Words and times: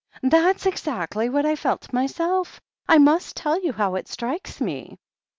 That's 0.23 0.65
exactly 0.65 1.29
what 1.29 1.45
I 1.45 1.55
felt 1.55 1.93
myself. 1.93 2.59
I 2.89 2.97
must 2.97 3.35
tell 3.35 3.61
you 3.63 3.71
how 3.71 3.93
it 3.93 4.07
strikes 4.07 4.59
me.. 4.59 4.97